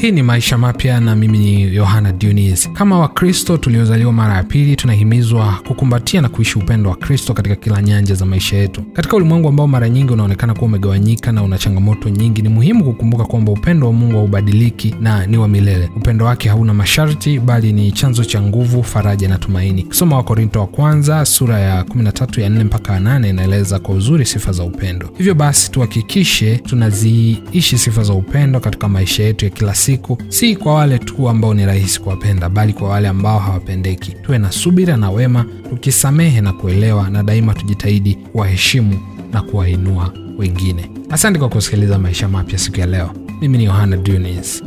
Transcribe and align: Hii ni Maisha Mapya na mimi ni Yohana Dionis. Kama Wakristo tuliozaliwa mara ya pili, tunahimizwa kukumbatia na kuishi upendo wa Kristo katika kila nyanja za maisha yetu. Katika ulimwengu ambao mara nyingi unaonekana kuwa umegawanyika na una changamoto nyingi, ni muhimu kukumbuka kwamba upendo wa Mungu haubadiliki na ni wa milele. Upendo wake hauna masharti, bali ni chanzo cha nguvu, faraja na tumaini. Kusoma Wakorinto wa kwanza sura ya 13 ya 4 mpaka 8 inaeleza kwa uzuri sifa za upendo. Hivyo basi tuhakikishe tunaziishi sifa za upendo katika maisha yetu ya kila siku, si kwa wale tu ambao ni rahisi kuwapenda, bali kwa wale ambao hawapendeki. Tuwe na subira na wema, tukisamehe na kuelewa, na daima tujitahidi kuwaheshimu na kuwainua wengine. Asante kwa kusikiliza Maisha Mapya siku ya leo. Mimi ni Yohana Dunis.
Hii 0.00 0.10
ni 0.12 0.22
Maisha 0.22 0.58
Mapya 0.58 1.00
na 1.00 1.16
mimi 1.16 1.38
ni 1.38 1.74
Yohana 1.76 2.12
Dionis. 2.12 2.70
Kama 2.72 2.98
Wakristo 2.98 3.56
tuliozaliwa 3.56 4.12
mara 4.12 4.34
ya 4.34 4.42
pili, 4.42 4.76
tunahimizwa 4.76 5.58
kukumbatia 5.68 6.20
na 6.20 6.28
kuishi 6.28 6.58
upendo 6.58 6.90
wa 6.90 6.96
Kristo 6.96 7.34
katika 7.34 7.56
kila 7.56 7.82
nyanja 7.82 8.14
za 8.14 8.26
maisha 8.26 8.56
yetu. 8.56 8.82
Katika 8.92 9.16
ulimwengu 9.16 9.48
ambao 9.48 9.66
mara 9.68 9.88
nyingi 9.88 10.12
unaonekana 10.12 10.54
kuwa 10.54 10.66
umegawanyika 10.66 11.32
na 11.32 11.42
una 11.42 11.58
changamoto 11.58 12.08
nyingi, 12.08 12.42
ni 12.42 12.48
muhimu 12.48 12.84
kukumbuka 12.84 13.24
kwamba 13.24 13.52
upendo 13.52 13.86
wa 13.86 13.92
Mungu 13.92 14.16
haubadiliki 14.16 14.94
na 15.00 15.26
ni 15.26 15.38
wa 15.38 15.48
milele. 15.48 15.90
Upendo 15.96 16.24
wake 16.24 16.48
hauna 16.48 16.74
masharti, 16.74 17.38
bali 17.40 17.72
ni 17.72 17.92
chanzo 17.92 18.24
cha 18.24 18.42
nguvu, 18.42 18.82
faraja 18.82 19.28
na 19.28 19.38
tumaini. 19.38 19.82
Kusoma 19.82 20.16
Wakorinto 20.16 20.60
wa 20.60 20.66
kwanza 20.66 21.24
sura 21.26 21.58
ya 21.60 21.82
13 21.82 22.40
ya 22.42 22.48
4 22.48 22.64
mpaka 22.64 22.98
8 23.00 23.28
inaeleza 23.28 23.78
kwa 23.78 23.94
uzuri 23.94 24.26
sifa 24.26 24.52
za 24.52 24.62
upendo. 24.64 25.10
Hivyo 25.18 25.34
basi 25.34 25.70
tuhakikishe 25.70 26.56
tunaziishi 26.56 27.78
sifa 27.78 28.02
za 28.02 28.12
upendo 28.12 28.60
katika 28.60 28.88
maisha 28.88 29.22
yetu 29.22 29.44
ya 29.44 29.50
kila 29.50 29.74
siku, 29.74 29.89
si 30.28 30.56
kwa 30.56 30.74
wale 30.74 30.98
tu 30.98 31.28
ambao 31.28 31.54
ni 31.54 31.66
rahisi 31.66 32.00
kuwapenda, 32.00 32.48
bali 32.48 32.72
kwa 32.72 32.88
wale 32.88 33.08
ambao 33.08 33.38
hawapendeki. 33.38 34.12
Tuwe 34.12 34.38
na 34.38 34.52
subira 34.52 34.96
na 34.96 35.10
wema, 35.10 35.44
tukisamehe 35.70 36.40
na 36.40 36.52
kuelewa, 36.52 37.10
na 37.10 37.22
daima 37.22 37.54
tujitahidi 37.54 38.14
kuwaheshimu 38.14 38.98
na 39.32 39.42
kuwainua 39.42 40.12
wengine. 40.38 40.90
Asante 41.10 41.38
kwa 41.38 41.48
kusikiliza 41.48 41.98
Maisha 41.98 42.28
Mapya 42.28 42.58
siku 42.58 42.80
ya 42.80 42.86
leo. 42.86 43.10
Mimi 43.40 43.58
ni 43.58 43.64
Yohana 43.64 43.96
Dunis. 43.96 44.62